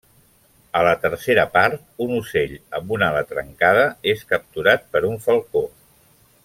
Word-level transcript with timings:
A 0.77 0.79
la 0.85 0.93
tercera 1.03 1.43
part, 1.57 1.83
un 2.07 2.15
ocell 2.21 2.57
amb 2.79 2.95
una 2.97 3.11
ala 3.13 3.23
trencada 3.35 3.85
és 4.17 4.27
capturat 4.33 4.93
per 4.97 5.07
un 5.13 5.25
falcó. 5.29 5.65